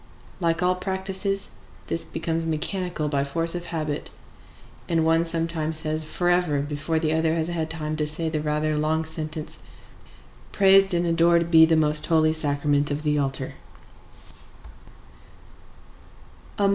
Like 0.39 0.63
all 0.63 0.73
practices, 0.73 1.51
this 1.85 2.05
becomes 2.05 2.47
mechanical 2.47 3.07
by 3.07 3.23
force 3.23 3.53
of 3.53 3.67
habit; 3.67 4.09
and 4.89 5.05
one 5.05 5.23
sometimes 5.23 5.77
says 5.77 6.03
forever 6.03 6.61
before 6.61 6.97
the 6.97 7.13
other 7.13 7.35
has 7.35 7.49
had 7.49 7.69
time 7.69 7.95
to 7.97 8.07
say 8.07 8.27
the 8.27 8.41
rather 8.41 8.75
long 8.79 9.05
sentence, 9.05 9.59
"Praised 10.51 10.95
and 10.95 11.05
adored 11.05 11.51
be 11.51 11.65
the 11.67 11.75
most 11.75 12.07
Holy 12.07 12.33
Sacrament 12.33 12.89
of 12.89 13.03
the 13.03 13.19
altar." 13.19 13.53